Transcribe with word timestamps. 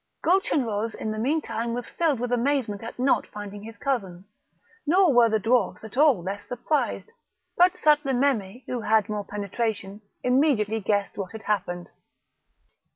Gulchenrouz 0.23 0.95
in 0.95 1.11
the 1.11 1.19
meanwhile 1.19 1.69
was 1.69 1.87
filled 1.91 2.19
with 2.19 2.31
amazement 2.31 2.81
at 2.81 2.97
not 2.97 3.27
finding 3.27 3.61
his 3.61 3.77
cousin; 3.77 4.25
nor 4.87 5.13
were 5.13 5.29
the 5.29 5.37
dwarfs 5.37 5.83
at 5.83 5.95
all 5.95 6.23
less 6.23 6.41
surprised; 6.47 7.11
but 7.55 7.73
Sutlememe, 7.75 8.63
who 8.65 8.81
had 8.81 9.09
more 9.09 9.23
penetration, 9.23 10.01
immediately 10.23 10.79
guessed 10.81 11.19
what 11.19 11.33
had 11.33 11.43
happened. 11.43 11.91